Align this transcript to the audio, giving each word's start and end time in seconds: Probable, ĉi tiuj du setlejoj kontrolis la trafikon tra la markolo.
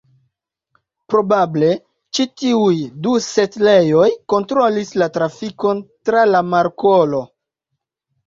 Probable, 1.13 1.67
ĉi 2.17 2.23
tiuj 2.43 2.79
du 3.07 3.13
setlejoj 3.25 4.07
kontrolis 4.33 4.91
la 5.01 5.09
trafikon 5.19 5.83
tra 6.09 6.23
la 6.31 6.41
markolo. 6.55 7.21